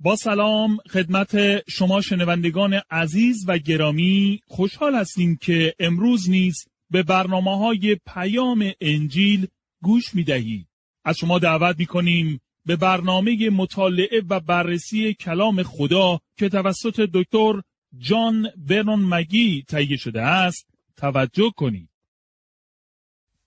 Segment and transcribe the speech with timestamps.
[0.00, 7.58] با سلام خدمت شما شنوندگان عزیز و گرامی خوشحال هستیم که امروز نیز به برنامه
[7.58, 9.46] های پیام انجیل
[9.82, 10.68] گوش می دهید.
[11.04, 17.62] از شما دعوت می کنیم به برنامه مطالعه و بررسی کلام خدا که توسط دکتر
[17.98, 21.88] جان برنون مگی تهیه شده است توجه کنید.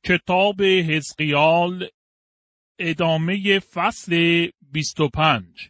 [0.03, 1.87] کتاب حزقیال
[2.79, 5.69] ادامه فصل 25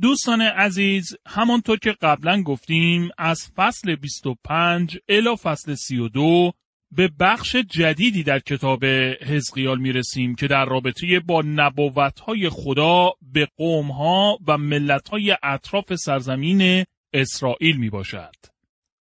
[0.00, 6.52] دوستان عزیز همانطور که قبلا گفتیم از فصل 25 الی فصل 32
[6.92, 8.84] به بخش جدیدی در کتاب
[9.22, 16.84] حزقیال می رسیم که در رابطه با نبوتهای خدا به قومها و ملتهای اطراف سرزمین
[17.12, 18.34] اسرائیل می باشد.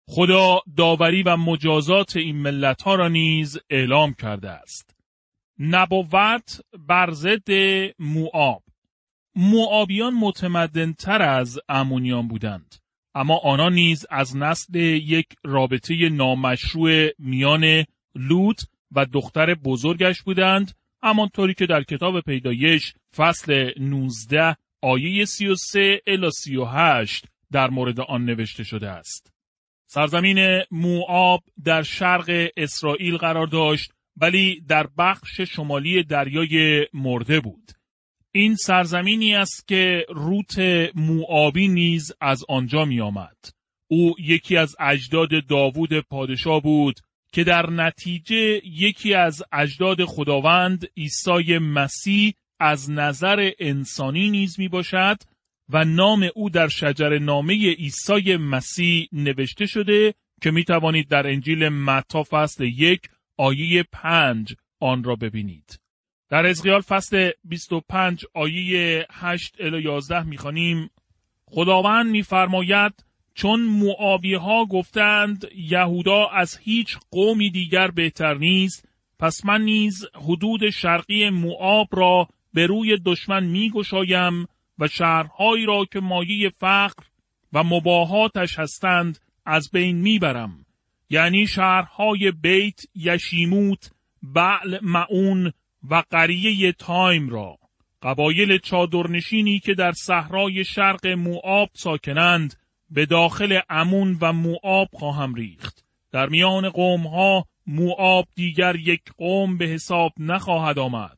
[0.10, 4.96] خدا داوری و مجازات این ملتها را نیز اعلام کرده است.
[5.60, 7.50] نبوت بر ضد
[8.00, 8.65] موآب
[9.36, 12.76] موآبیان متمدنتر از امونیان بودند
[13.16, 20.72] اما آنها نیز از نسل یک رابطه نامشروع میان لوط و دختر بزرگش بودند
[21.04, 28.64] همانطوری که در کتاب پیدایش فصل 19 آیه 33 الی 38 در مورد آن نوشته
[28.64, 29.34] شده است.
[29.88, 37.72] سرزمین موآب در شرق اسرائیل قرار داشت ولی در بخش شمالی دریای مرده بود.
[38.38, 40.60] این سرزمینی است که روت
[40.96, 43.38] موآبی نیز از آنجا می آمد.
[43.88, 47.00] او یکی از اجداد داوود پادشاه بود
[47.32, 55.18] که در نتیجه یکی از اجداد خداوند عیسی مسیح از نظر انسانی نیز می باشد
[55.70, 61.70] و نام او در شجر نامه عیسی مسیح نوشته شده که می توانید در انجیل
[61.70, 63.02] متا فصل یک
[63.38, 65.85] آیه پنج آن را ببینید.
[66.30, 70.90] در ازغیال فصل 25 آیه 8 الی 11 می‌خوانیم.
[71.46, 79.62] خداوند میفرماید چون معابی ها گفتند یهودا از هیچ قومی دیگر بهتر نیست پس من
[79.62, 84.48] نیز حدود شرقی معاب را به روی دشمن میگشایم
[84.80, 87.04] و شهرهایی را که مایه فقر
[87.54, 90.66] و مباهاتش هستند از بین می‌برم.
[91.10, 93.92] یعنی شهرهای بیت یشیموت
[94.24, 95.54] بعل معون
[95.90, 97.58] و قریه تایم را
[98.02, 102.54] قبایل چادرنشینی که در صحرای شرق موآب ساکنند
[102.90, 105.86] به داخل امون و موآب خواهم ریخت.
[106.12, 111.18] در میان قوم ها موآب دیگر یک قوم به حساب نخواهد آمد.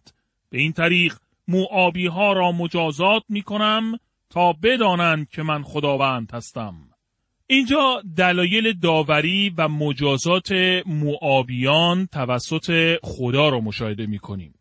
[0.50, 1.16] به این طریق
[1.47, 3.99] موآبی ها را مجازات می کنم
[4.29, 6.75] تا بدانند که من خداوند هستم.
[7.47, 10.51] اینجا دلایل داوری و مجازات
[10.85, 14.53] موآبیان توسط خدا را مشاهده می کنیم.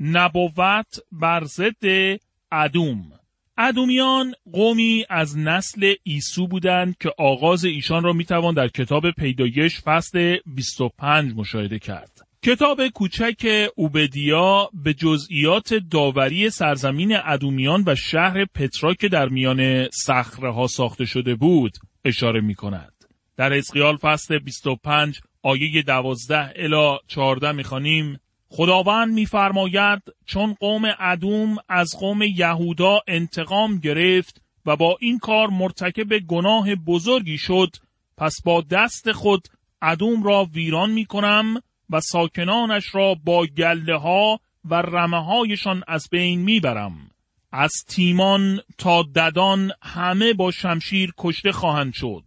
[0.00, 2.18] نبوت بر ضد
[2.52, 3.12] ادوم
[3.58, 10.36] ادومیان قومی از نسل ایسو بودند که آغاز ایشان را می‌توان در کتاب پیدایش فصل
[10.46, 12.28] 25 مشاهده کرد.
[12.42, 20.52] کتاب کوچک اوبدیا به جزئیات داوری سرزمین ادومیان و شهر پترا که در میان صخره
[20.52, 21.72] ها ساخته شده بود
[22.04, 22.92] اشاره می کند.
[23.36, 28.18] در اسقیال فصل 25 آیه 12 الی 14 می‌خوانیم
[28.50, 36.18] خداوند میفرماید چون قوم ادوم از قوم یهودا انتقام گرفت و با این کار مرتکب
[36.18, 37.70] گناه بزرگی شد
[38.16, 39.48] پس با دست خود
[39.82, 46.08] ادوم را ویران می کنم و ساکنانش را با گله ها و رمه هایشان از
[46.10, 47.10] بین می‌برم.
[47.52, 52.24] از تیمان تا ددان همه با شمشیر کشته خواهند شد.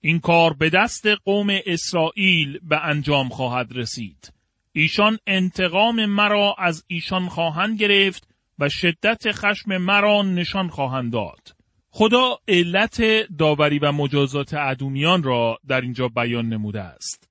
[0.00, 4.32] این کار به دست قوم اسرائیل به انجام خواهد رسید.
[4.72, 8.28] ایشان انتقام مرا از ایشان خواهند گرفت
[8.58, 11.56] و شدت خشم مرا نشان خواهند داد.
[11.90, 13.02] خدا علت
[13.38, 17.28] داوری و مجازات ادومیان را در اینجا بیان نموده است.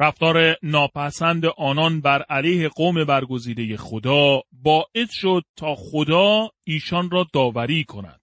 [0.00, 7.84] رفتار ناپسند آنان بر علیه قوم برگزیده خدا باعث شد تا خدا ایشان را داوری
[7.84, 8.20] کند.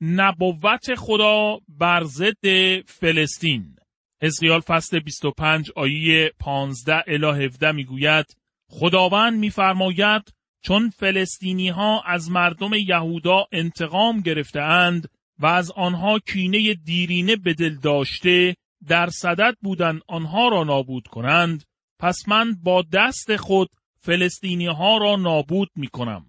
[0.00, 2.46] نبوت خدا بر ضد
[2.86, 3.76] فلسطین
[4.22, 8.36] حزقیال فصل 25 آیه 15 الی 17 می‌گوید
[8.70, 10.32] خداوند میفرماید
[10.62, 15.08] چون فلسطینی ها از مردم یهودا انتقام گرفته اند
[15.38, 18.56] و از آنها کینه دیرینه به دل داشته
[18.88, 21.64] در صدد بودن آنها را نابود کنند
[21.98, 23.68] پس من با دست خود
[24.00, 26.26] فلسطینی ها را نابود می کنم.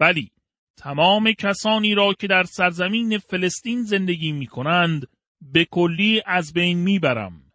[0.00, 0.30] ولی
[0.76, 5.06] تمام کسانی را که در سرزمین فلسطین زندگی می کنند
[5.40, 7.52] به کلی از بین می‌برم.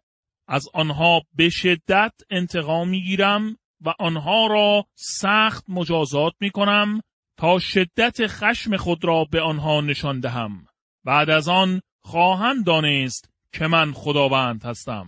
[0.48, 7.00] از آنها به شدت انتقام می‌گیرم و آنها را سخت مجازات می کنم
[7.36, 10.66] تا شدت خشم خود را به آنها نشان دهم.
[11.04, 15.06] بعد از آن خواهم دانست که من خداوند هستم.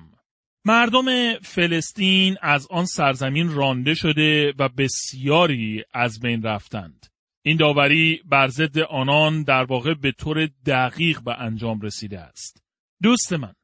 [0.65, 7.07] مردم فلسطین از آن سرزمین رانده شده و بسیاری از بین رفتند.
[7.43, 12.68] این داوری بر ضد آنان در واقع به طور دقیق به انجام رسیده است.
[13.03, 13.55] دوست من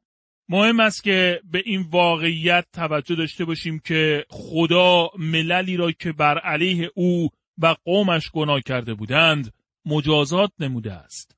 [0.49, 6.39] مهم است که به این واقعیت توجه داشته باشیم که خدا مللی را که بر
[6.39, 9.53] علیه او و قومش گناه کرده بودند
[9.87, 11.37] مجازات نموده است.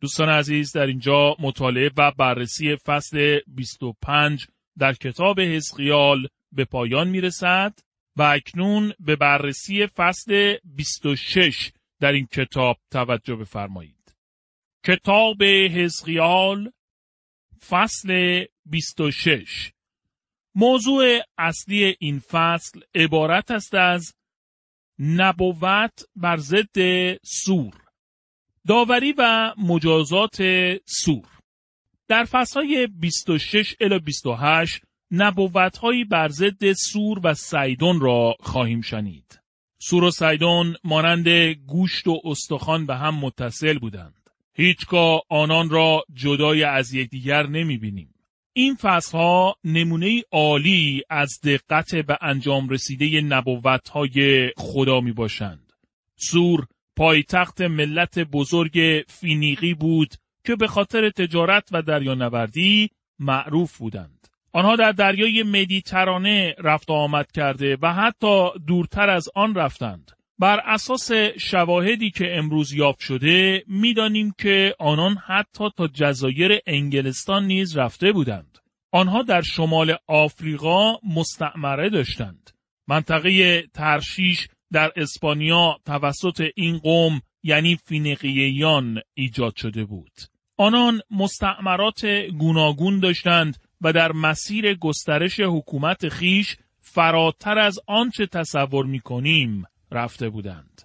[0.00, 4.46] دوستان عزیز در اینجا مطالعه و بررسی فصل 25
[4.78, 7.78] در کتاب حزقیال به پایان می رسد
[8.16, 14.16] و اکنون به بررسی فصل 26 در این کتاب توجه بفرمایید.
[14.84, 15.42] کتاب
[15.74, 16.72] حزقیال
[17.68, 19.72] فصل 26
[20.54, 24.14] موضوع اصلی این فصل عبارت است از
[24.98, 26.78] نبوت بر ضد
[27.24, 27.74] سور
[28.68, 30.36] داوری و مجازات
[30.86, 31.28] سور
[32.08, 39.40] در فصلهای 26 الی 28 نبوتهایی بر ضد سور و سیدون را خواهیم شنید.
[39.78, 41.28] سور و سیدون مانند
[41.66, 44.21] گوشت و استخوان به هم متصل بودند.
[44.54, 48.14] هیچگاه آنان را جدای از یکدیگر نمی بینیم.
[48.52, 55.72] این فصلها نمونه عالی از دقت به انجام رسیده نبوت های خدا می باشند.
[56.16, 56.66] سور
[56.96, 60.14] پایتخت ملت بزرگ فینیقی بود
[60.46, 64.28] که به خاطر تجارت و دریانوردی معروف بودند.
[64.52, 70.10] آنها در دریای مدیترانه رفت آمد کرده و حتی دورتر از آن رفتند.
[70.38, 77.76] بر اساس شواهدی که امروز یافت شده می‌دانیم که آنان حتی تا جزایر انگلستان نیز
[77.76, 78.58] رفته بودند.
[78.92, 82.50] آنها در شمال آفریقا مستعمره داشتند.
[82.88, 90.12] منطقه ترشیش در اسپانیا توسط این قوم یعنی فینقییان ایجاد شده بود.
[90.56, 92.06] آنان مستعمرات
[92.38, 100.28] گوناگون داشتند و در مسیر گسترش حکومت خیش فراتر از آنچه تصور می کنیم رفته
[100.28, 100.82] بودند.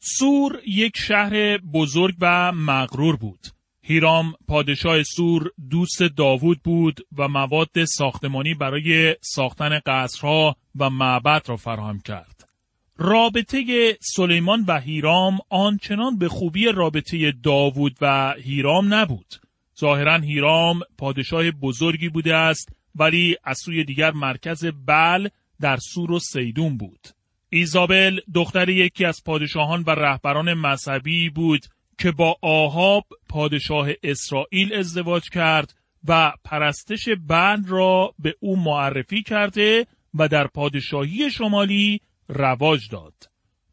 [0.00, 3.46] سور یک شهر بزرگ و مغرور بود.
[3.82, 11.56] هیرام پادشاه سور دوست داوود بود و مواد ساختمانی برای ساختن قصرها و معبد را
[11.56, 12.48] فراهم کرد.
[12.96, 19.34] رابطه سلیمان و هیرام آنچنان به خوبی رابطه داوود و هیرام نبود.
[19.80, 25.28] ظاهرا هیرام پادشاه بزرگی بوده است ولی از سوی دیگر مرکز بل
[25.60, 27.17] در سور و سیدون بود.
[27.50, 31.60] ایزابل دختر یکی از پادشاهان و رهبران مذهبی بود
[31.98, 35.74] که با آهاب پادشاه اسرائیل ازدواج کرد
[36.08, 43.14] و پرستش بند را به او معرفی کرده و در پادشاهی شمالی رواج داد.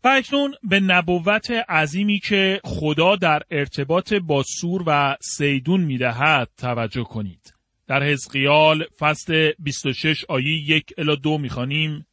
[0.04, 7.04] و اکنون به نبوت عظیمی که خدا در ارتباط با سور و سیدون می‌دهد توجه
[7.04, 7.54] کنید.
[7.88, 12.06] در حزقیال فصل 26 آیه یک الا دو می‌خوانیم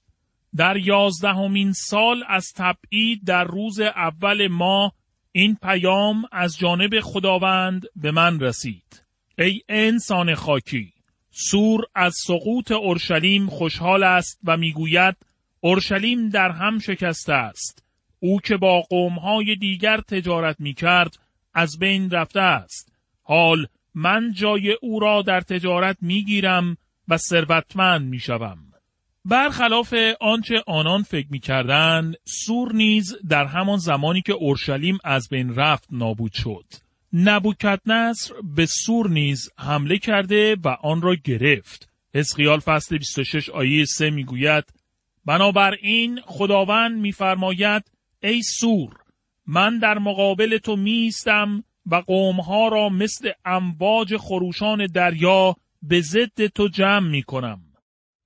[0.56, 4.92] در یازدهمین سال از تبعید در روز اول ماه
[5.32, 9.02] این پیام از جانب خداوند به من رسید.
[9.38, 10.92] ای انسان خاکی،
[11.30, 15.16] سور از سقوط اورشلیم خوشحال است و می‌گوید
[15.60, 17.84] اورشلیم در هم شکسته است.
[18.18, 21.16] او که با قومهای دیگر تجارت می کرد
[21.54, 22.92] از بین رفته است.
[23.22, 26.76] حال من جای او را در تجارت می گیرم
[27.08, 28.71] و ثروتمند می شوم.
[29.24, 35.54] برخلاف آنچه آنان فکر می کردن، سور نیز در همان زمانی که اورشلیم از بین
[35.54, 36.64] رفت نابود شد.
[37.12, 41.88] نبوکت نصر به سور نیز حمله کرده و آن را گرفت.
[42.14, 44.64] حزقیال فصل 26 آیه 3 می‌گوید
[45.24, 47.82] بنابراین خداوند میفرماید
[48.22, 48.90] ای سور
[49.46, 56.68] من در مقابل تو میستم و قومها را مثل امواج خروشان دریا به ضد تو
[56.68, 57.71] جمع می کنم.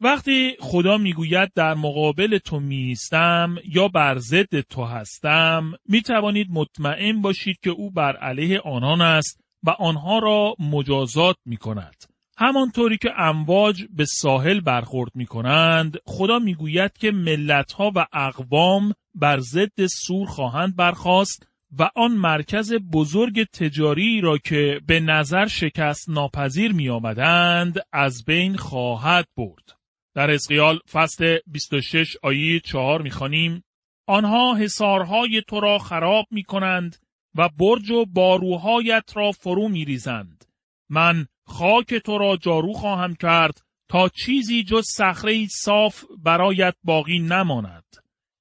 [0.00, 7.23] وقتی خدا می‌گوید در مقابل تو میستم یا بر ضد تو هستم می توانید مطمئن
[7.23, 12.05] باشید که او بر علیه آنان است و آنها را مجازات می کند.
[12.38, 19.41] همانطوری که امواج به ساحل برخورد می کنند خدا می‌گوید که ملتها و اقوام بر
[19.41, 21.47] ضد سور خواهند برخاست
[21.79, 28.57] و آن مرکز بزرگ تجاری را که به نظر شکست ناپذیر می آمدند از بین
[28.57, 29.75] خواهد برد.
[30.16, 33.64] در اسقیال فصل 26 آیه 4 می خانیم
[34.06, 36.96] آنها حسارهای تو را خراب می کنند
[37.35, 40.44] و برج و باروهایت را فرو می ریزند.
[40.88, 47.85] من خاک تو را جارو خواهم کرد تا چیزی جز صخره صاف برایت باقی نماند.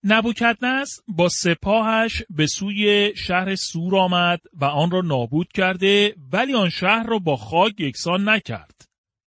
[0.03, 6.69] نبوکدنس با سپاهش به سوی شهر سور آمد و آن را نابود کرده ولی آن
[6.69, 8.84] شهر را با خاک یکسان نکرد.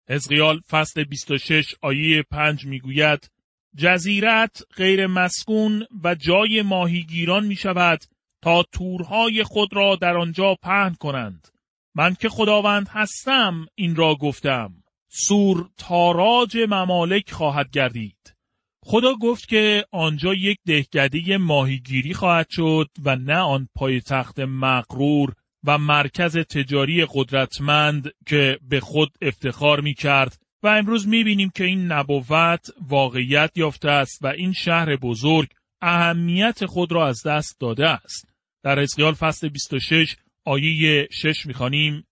[0.09, 3.31] حزقیال فصل 26 آیه 5 می‌گوید
[3.77, 8.00] جزیرت غیر مسکون و جای ماهیگیران می شود
[8.41, 11.47] تا تورهای خود را در آنجا پهن کنند.
[11.95, 14.74] من که خداوند هستم این را گفتم.
[15.07, 18.35] سور تاراج ممالک خواهد گردید.
[18.83, 25.33] خدا گفت که آنجا یک دهکده ماهیگیری خواهد شد و نه آن پایتخت مغرور
[25.65, 31.63] و مرکز تجاری قدرتمند که به خود افتخار می کرد و امروز می بینیم که
[31.63, 35.50] این نبوت واقعیت یافته است و این شهر بزرگ
[35.81, 38.29] اهمیت خود را از دست داده است.
[38.63, 42.03] در اسقیال فصل 26 آیه 6 می‌خوانیم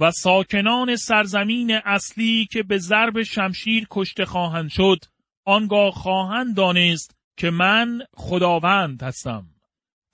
[0.00, 4.98] و ساکنان سرزمین اصلی که به ضرب شمشیر کشته خواهند شد
[5.44, 9.46] آنگاه خواهند دانست که من خداوند هستم.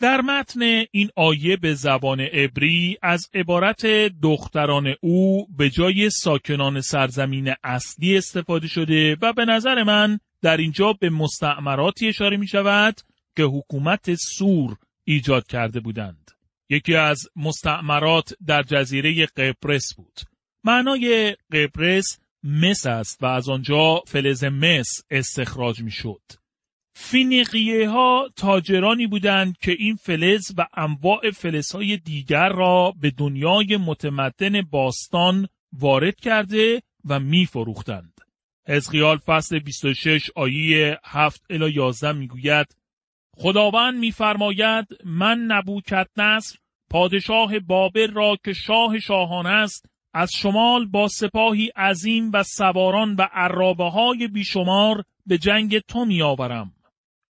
[0.01, 3.87] در متن این آیه به زبان عبری از عبارت
[4.23, 10.93] دختران او به جای ساکنان سرزمین اصلی استفاده شده و به نظر من در اینجا
[10.93, 13.01] به مستعمراتی اشاره می شود
[13.37, 16.31] که حکومت سور ایجاد کرده بودند.
[16.71, 20.21] یکی از مستعمرات در جزیره قبرس بود.
[20.65, 26.23] معنای قبرس مس است و از آنجا فلز مس استخراج می شد.
[26.99, 34.63] فینیقیه ها تاجرانی بودند که این فلز و انواع فلزهای دیگر را به دنیای متمدن
[34.63, 38.13] باستان وارد کرده و می فروختند.
[38.69, 42.67] حزقیال فصل 26 آیه 7 الی 11 می‌گوید
[43.37, 46.59] خداوند میفرماید من نبوکت نصر
[46.91, 53.29] پادشاه بابل را که شاه شاهان است از شمال با سپاهی عظیم و سواران و
[53.33, 56.73] عرابه های بیشمار به جنگ تو میآورم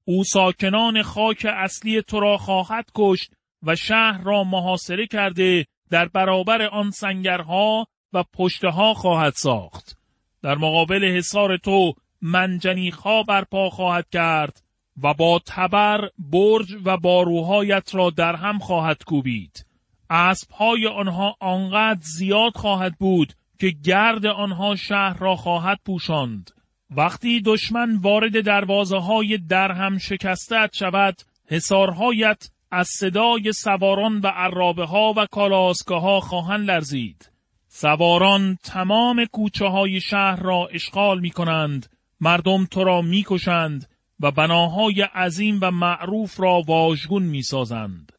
[0.05, 3.33] او ساکنان خاک اصلی تو را خواهد کشت
[3.63, 9.99] و شهر را محاصره کرده در برابر آن سنگرها و پشتها خواهد ساخت.
[10.43, 11.93] در مقابل حصار تو
[12.23, 14.63] منجنیخها برپا خواهد کرد
[15.03, 19.67] و با تبر برج و باروهایت را در هم خواهد کوبید.
[20.11, 26.51] اسبهای آنها آنقدر زیاد خواهد بود که گرد آنها شهر را خواهد پوشاند.
[26.97, 34.85] وقتی دشمن وارد دروازه های در هم شکستت شود حسارهایت از صدای سواران و عرابه
[34.85, 37.31] ها و کالاسکه ها خواهند لرزید.
[37.69, 41.87] سواران تمام کوچه های شهر را اشغال می کنند،
[42.21, 43.89] مردم تو را می کشند
[44.21, 48.13] و بناهای عظیم و معروف را واژگون می سازند.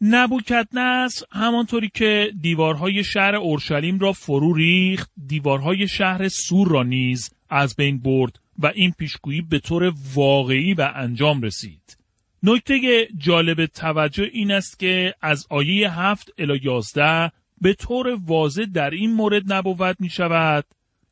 [0.00, 7.30] نبوکت نصر همانطوری که دیوارهای شهر اورشلیم را فرو ریخت دیوارهای شهر سور را نیز
[7.50, 11.96] از بین برد و این پیشگویی به طور واقعی به انجام رسید.
[12.42, 18.90] نکته جالب توجه این است که از آیه هفت الی یازده به طور واضح در
[18.90, 20.64] این مورد نبوت می شود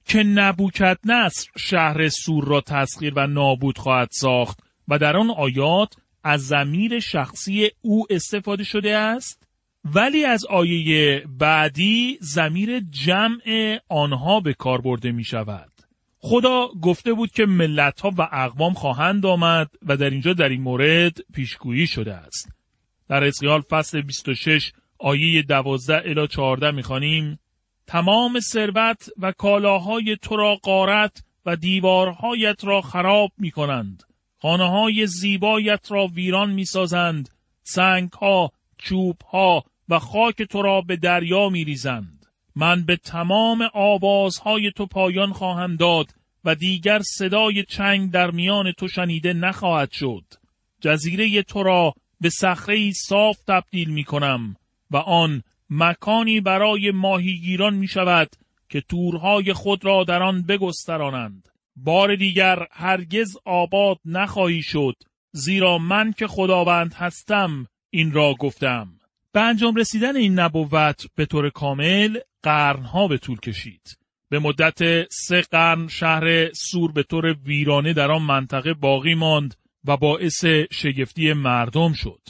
[0.04, 5.94] که نبوکت نصر شهر سور را تسخیر و نابود خواهد ساخت و در آن آیات
[6.24, 9.42] از زمیر شخصی او استفاده شده است
[9.84, 15.77] ولی از آیه بعدی زمیر جمع آنها به کار برده می شود.
[16.28, 20.62] خدا گفته بود که ملت ها و اقوام خواهند آمد و در اینجا در این
[20.62, 22.52] مورد پیشگویی شده است.
[23.08, 27.38] در اسقیال فصل 26 آیه 12 الی 14 می‌خوانیم
[27.86, 34.02] تمام ثروت و کالاهای تو را قارت و دیوارهایت را خراب می کنند.
[34.38, 37.28] خانه های زیبایت را ویران می سازند.
[37.62, 42.26] سنگ ها، چوب ها و خاک تو را به دریا می ریزند.
[42.56, 46.17] من به تمام آوازهای تو پایان خواهم داد
[46.48, 50.24] و دیگر صدای چنگ در میان تو شنیده نخواهد شد.
[50.80, 54.56] جزیره تو را به صخره صاف تبدیل می کنم
[54.90, 58.28] و آن مکانی برای ماهیگیران می شود
[58.68, 61.48] که تورهای خود را در آن بگسترانند.
[61.76, 64.96] بار دیگر هرگز آباد نخواهی شد
[65.32, 68.88] زیرا من که خداوند هستم این را گفتم.
[69.32, 73.98] به انجام رسیدن این نبوت به طور کامل قرنها به طول کشید.
[74.30, 79.54] به مدت سه قرن شهر سور به طور ویرانه در آن منطقه باقی ماند
[79.84, 82.20] و باعث شگفتی مردم شد.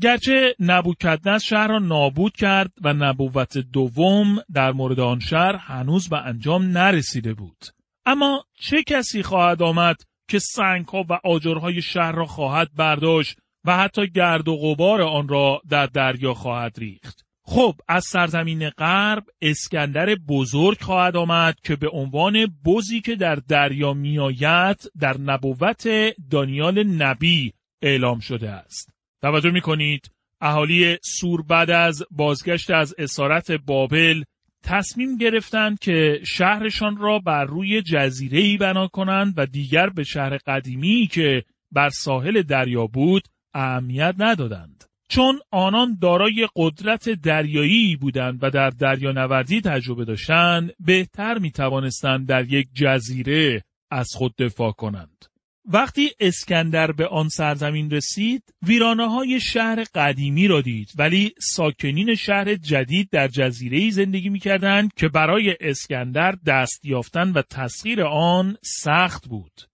[0.00, 6.18] گرچه نبوکدنس شهر را نابود کرد و نبوت دوم در مورد آن شهر هنوز به
[6.18, 7.64] انجام نرسیده بود.
[8.06, 9.96] اما چه کسی خواهد آمد
[10.28, 15.62] که سنگها و آجرهای شهر را خواهد برداشت و حتی گرد و غبار آن را
[15.70, 22.46] در دریا خواهد ریخت؟ خب از سرزمین غرب اسکندر بزرگ خواهد آمد که به عنوان
[22.64, 25.88] بزی که در دریا میآید در نبوت
[26.30, 27.52] دانیال نبی
[27.82, 28.92] اعلام شده است.
[29.22, 34.22] توجه می کنید اهالی سور بعد از بازگشت از اسارت بابل
[34.64, 41.08] تصمیم گرفتند که شهرشان را بر روی جزیره بنا کنند و دیگر به شهر قدیمی
[41.12, 43.22] که بر ساحل دریا بود
[43.54, 44.89] اهمیت ندادند.
[45.10, 52.52] چون آنان دارای قدرت دریایی بودند و در دریانوردی تجربه داشتند بهتر می توانستند در
[52.52, 55.24] یک جزیره از خود دفاع کنند.
[55.64, 62.54] وقتی اسکندر به آن سرزمین رسید ویرانه های شهر قدیمی را دید ولی ساکنین شهر
[62.54, 69.28] جدید در جزیره زندگی می کردند که برای اسکندر دست یافتن و تسخیر آن سخت
[69.28, 69.69] بود.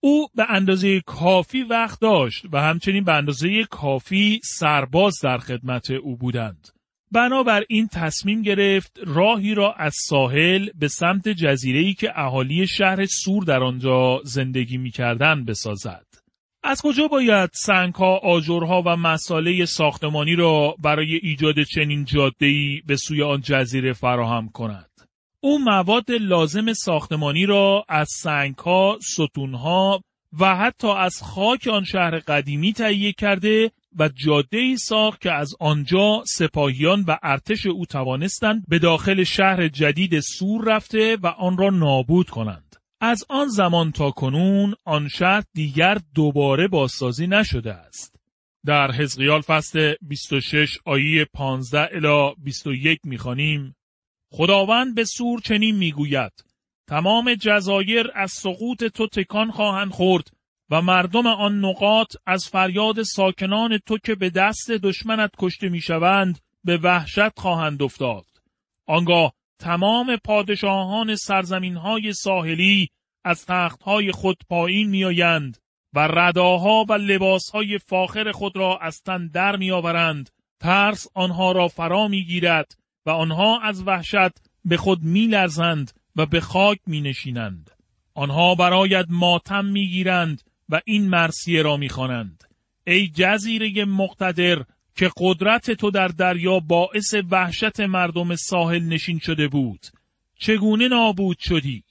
[0.00, 6.16] او به اندازه کافی وقت داشت و همچنین به اندازه کافی سرباز در خدمت او
[6.16, 6.68] بودند.
[7.12, 13.62] بنابراین تصمیم گرفت راهی را از ساحل به سمت جزیره‌ای که اهالی شهر سور در
[13.62, 16.06] آنجا زندگی می‌کردند بسازد.
[16.62, 23.22] از کجا باید سنگها، آجرها و مساله ساختمانی را برای ایجاد چنین جاده‌ای به سوی
[23.22, 24.89] آن جزیره فراهم کند؟
[25.42, 30.02] او مواد لازم ساختمانی را از سنگها، ستونها
[30.40, 35.54] و حتی از خاک آن شهر قدیمی تهیه کرده و جاده ای ساخت که از
[35.60, 41.70] آنجا سپاهیان و ارتش او توانستند به داخل شهر جدید سور رفته و آن را
[41.70, 42.76] نابود کنند.
[43.00, 48.16] از آن زمان تا کنون آن شهر دیگر دوباره بازسازی نشده است.
[48.66, 53.76] در حزقیال فصل 26 آیه 15 الی 21 می‌خوانیم
[54.32, 56.32] خداوند به سور چنین می‌گوید
[56.88, 60.28] تمام جزایر از سقوط تو تکان خواهند خورد
[60.70, 66.76] و مردم آن نقاط از فریاد ساکنان تو که به دست دشمنت کشته می‌شوند به
[66.76, 68.26] وحشت خواهند افتاد.
[68.86, 72.88] آنگاه تمام پادشاهان سرزمین های ساحلی
[73.24, 75.56] از تختهای خود پایین میآیند
[75.94, 82.08] و رداها و لباسهای فاخر خود را از تن در میآورند ترس آنها را فرا
[82.08, 87.70] می‌گیرد و آنها از وحشت به خود میلرزند و به خاک می نشینند.
[88.14, 92.44] آنها برایت ماتم می‌گیرند و این مرسیه را می‌خوانند.
[92.86, 99.86] ای جزیره مقتدر که قدرت تو در دریا باعث وحشت مردم ساحل نشین شده بود
[100.38, 101.84] چگونه نابود شدی؟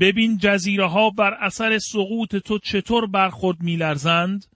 [0.00, 4.46] ببین جزیره ها بر اثر سقوط تو چطور برخورد میلرزند؟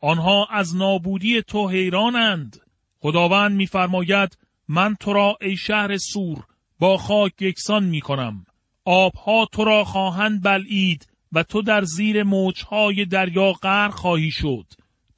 [0.00, 2.56] آنها از نابودی تو حیرانند.
[2.98, 6.44] خداوند میفرماید من تو را ای شهر سور
[6.78, 8.46] با خاک یکسان می کنم.
[8.84, 14.66] آبها تو را خواهند بلعید و تو در زیر موجهای دریا غرق خواهی شد.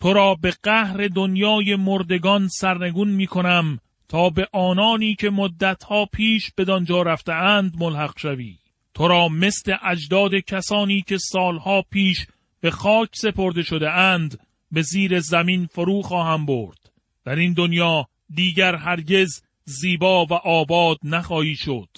[0.01, 6.51] تو را به قهر دنیای مردگان سرنگون می کنم تا به آنانی که مدتها پیش
[6.57, 8.57] به دانجا رفته اند ملحق شوی.
[8.95, 12.27] تو را مثل اجداد کسانی که سالها پیش
[12.61, 14.41] به خاک سپرده شده اند
[14.73, 16.91] به زیر زمین فرو خواهم برد.
[17.25, 21.89] در این دنیا دیگر هرگز زیبا و آباد نخواهی شد.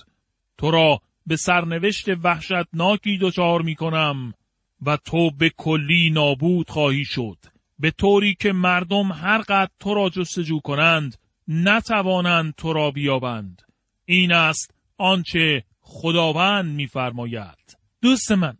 [0.58, 4.34] تو را به سرنوشت وحشتناکی دچار می کنم
[4.82, 7.38] و تو به کلی نابود خواهی شد.
[7.78, 11.16] به طوری که مردم هر قد تو را جستجو کنند
[11.48, 13.62] نتوانند تو را بیابند.
[14.04, 17.78] این است آنچه خداوند میفرماید.
[18.02, 18.56] دوست من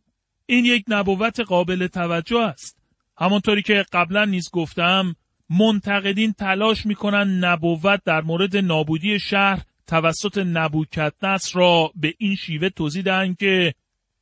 [0.47, 2.79] این یک نبوت قابل توجه است.
[3.19, 5.17] همانطوری که قبلا نیز گفتم
[5.51, 13.03] منتقدین تلاش می‌کنند نبوت در مورد نابودی شهر توسط نبوکدنس را به این شیوه توضیح
[13.03, 13.75] دهند که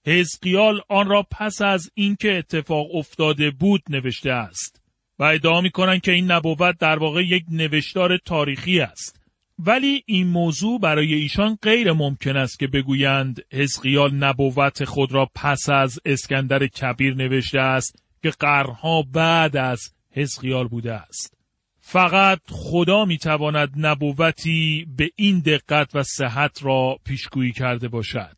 [0.07, 4.83] حزقیال آن را پس از اینکه اتفاق افتاده بود نوشته است
[5.19, 9.21] و ادعا می کنند که این نبوت در واقع یک نوشتار تاریخی است.
[9.59, 15.69] ولی این موضوع برای ایشان غیر ممکن است که بگویند حزقیال نبوت خود را پس
[15.69, 21.39] از اسکندر کبیر نوشته است که قرنها بعد از حزقیال بوده است
[21.81, 28.37] فقط خدا می‌تواند نبوتی به این دقت و صحت را پیشگویی کرده باشد.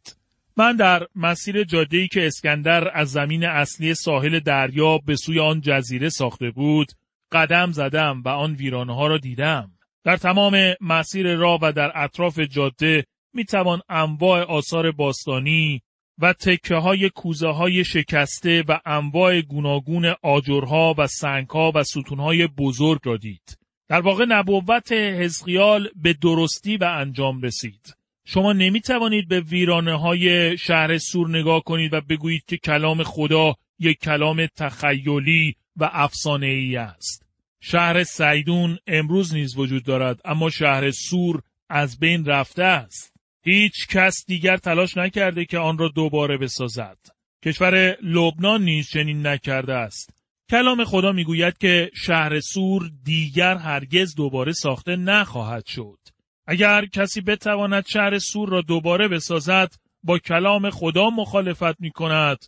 [0.57, 6.09] من در مسیر جاده‌ای که اسکندر از زمین اصلی ساحل دریا به سوی آن جزیره
[6.09, 6.93] ساخته بود،
[7.33, 9.71] قدم زدم و آن ویرانه ها را دیدم.
[10.05, 15.83] در تمام مسیر راه و در اطراف جاده می توان انواع آثار باستانی
[16.21, 23.01] و تکه های کوزه های شکسته و انواع گوناگون آجرها و سنگها و ستونهای بزرگ
[23.05, 23.59] را دید.
[23.89, 27.97] در واقع نبوت حزقیال به درستی و انجام رسید.
[28.25, 33.55] شما نمی توانید به ویرانه های شهر سور نگاه کنید و بگویید که کلام خدا
[33.79, 37.27] یک کلام تخیلی و افسانه ای است.
[37.61, 43.10] شهر سیدون امروز نیز وجود دارد اما شهر سور از بین رفته است.
[43.45, 46.99] هیچ کس دیگر تلاش نکرده که آن را دوباره بسازد.
[47.45, 50.11] کشور لبنان نیز چنین نکرده است.
[50.51, 55.99] کلام خدا می‌گوید که شهر سور دیگر هرگز دوباره ساخته نخواهد شد.
[56.47, 62.39] اگر کسی بتواند شهر سور را دوباره بسازد با کلام خدا مخالفت می کند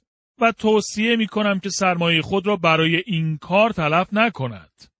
[0.40, 4.91] و توصیه می کنم که سرمایه خود را برای این کار تلف نکند.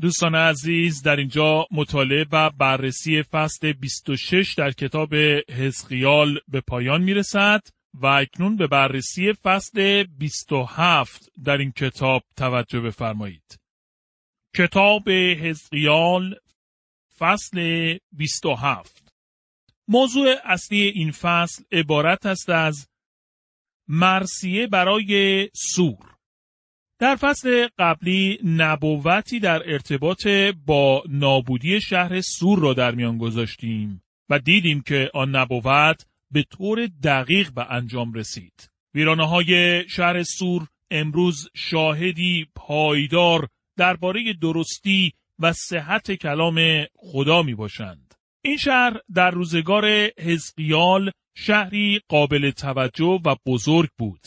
[0.00, 5.14] دوستان عزیز در اینجا مطالعه و بررسی فصل 26 در کتاب
[5.50, 7.60] حزقیال به پایان می رسد
[7.94, 13.58] و اکنون به بررسی فصل 27 در این کتاب توجه بفرمایید.
[14.56, 16.34] کتاب حزقیال
[17.18, 19.08] فصل 27
[19.88, 22.88] موضوع اصلی این فصل عبارت است از
[23.88, 26.16] مرسیه برای سور
[27.00, 30.26] در فصل قبلی نبوتی در ارتباط
[30.66, 36.86] با نابودی شهر سور را در میان گذاشتیم و دیدیم که آن نبوت به طور
[37.02, 38.70] دقیق به انجام رسید.
[38.94, 48.14] ویرانه های شهر سور امروز شاهدی پایدار درباره درستی و صحت کلام خدا می باشند.
[48.42, 49.84] این شهر در روزگار
[50.18, 54.20] حزقیال شهری قابل توجه و بزرگ بود.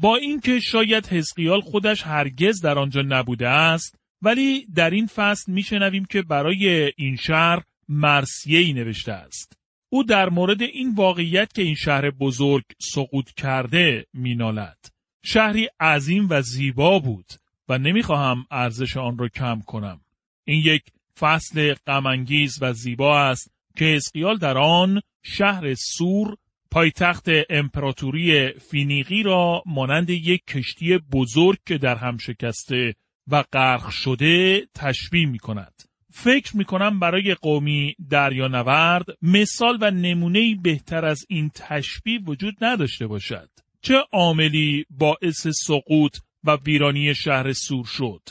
[0.00, 6.04] با اینکه شاید حزقیال خودش هرگز در آنجا نبوده است ولی در این فصل میشنویم
[6.04, 9.58] که برای این شهر مرسیه نوشته است.
[9.88, 14.78] او در مورد این واقعیت که این شهر بزرگ سقوط کرده مینالد.
[15.24, 17.26] شهری عظیم و زیبا بود
[17.68, 20.00] و نمی‌خواهم ارزش آن را کم کنم.
[20.44, 20.82] این یک
[21.18, 26.36] فصل غمانگیز و زیبا است که حزقیال در آن شهر سور
[26.76, 32.94] پایتخت امپراتوری فینیقی را مانند یک کشتی بزرگ که در هم شکسته
[33.30, 35.82] و غرق شده تشبیه می کند.
[36.12, 43.06] فکر می کنم برای قومی دریانورد مثال و نمونه بهتر از این تشبیه وجود نداشته
[43.06, 43.50] باشد.
[43.82, 48.22] چه عاملی باعث سقوط و ویرانی شهر سور شد؟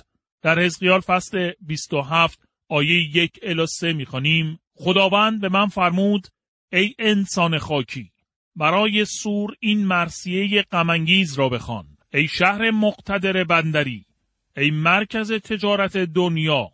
[0.42, 6.28] در حزقیال فصل 27 آیه یک الی سه می‌خوانیم خداوند به من فرمود
[6.74, 8.12] ای انسان خاکی
[8.56, 11.86] برای سور این مرسیه غمانگیز را بخوان.
[12.14, 14.06] ای شهر مقتدر بندری
[14.58, 16.70] ای مرکز تجارت دنیا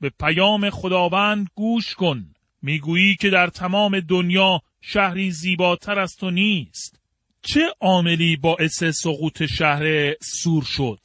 [0.00, 2.34] به پیام خداوند گوش کن.
[2.62, 7.00] می‌گویی که در تمام دنیا شهری زیباتر از تو نیست.
[7.42, 11.00] چه عاملی باعث سقوط شهر سور شد؟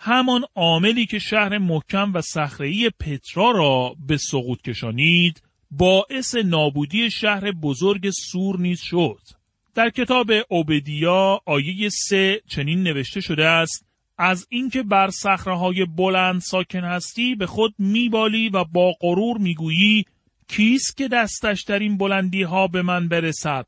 [0.00, 7.52] همان عاملی که شهر محکم و صخره‌ای پترا را به سقوط کشانید باعث نابودی شهر
[7.52, 9.20] بزرگ سور نیز شد.
[9.74, 13.86] در کتاب اوبدیا آیه سه چنین نوشته شده است
[14.18, 20.04] از اینکه بر صخره بلند ساکن هستی به خود میبالی و با غرور می‌گویی
[20.48, 23.66] کیست که دستش در این بلندی ها به من برسد؟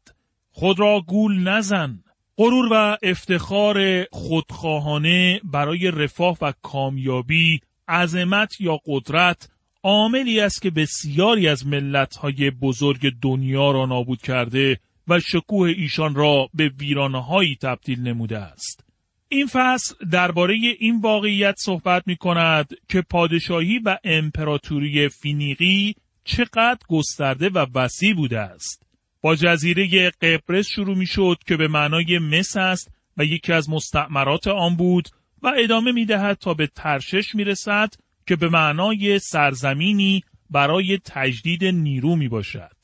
[0.51, 2.03] خود را گول نزن.
[2.37, 9.49] غرور و افتخار خودخواهانه برای رفاه و کامیابی عظمت یا قدرت
[9.83, 14.81] عاملی است که بسیاری از ملتهای بزرگ دنیا را نابود کرده.
[15.09, 18.85] و شکوه ایشان را به ویرانهایی تبدیل نموده است.
[19.29, 27.49] این فصل درباره این واقعیت صحبت می کند که پادشاهی و امپراتوری فینیقی چقدر گسترده
[27.49, 28.83] و وسیع بوده است.
[29.21, 34.47] با جزیره قبرس شروع می شد که به معنای مس است و یکی از مستعمرات
[34.49, 35.09] آن بود
[35.43, 37.95] و ادامه می دهد تا به ترشش می رسد
[38.27, 42.76] که به معنای سرزمینی برای تجدید نیرو می باشد.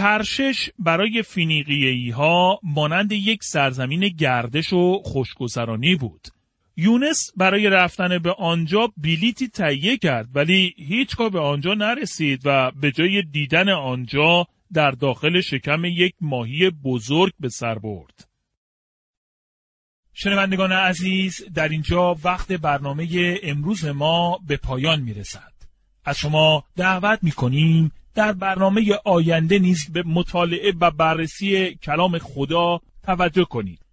[0.00, 6.28] ترشش برای فینیقیهی ها مانند یک سرزمین گردش و خوشگذرانی بود.
[6.76, 12.92] یونس برای رفتن به آنجا بلیتی تهیه کرد ولی هیچگاه به آنجا نرسید و به
[12.92, 18.28] جای دیدن آنجا در داخل شکم یک ماهی بزرگ به سر برد.
[20.12, 25.52] شنوندگان عزیز در اینجا وقت برنامه امروز ما به پایان می رسد.
[26.04, 32.80] از شما دعوت می کنیم در برنامه آینده نیز به مطالعه و بررسی کلام خدا
[33.02, 33.89] توجه کنید.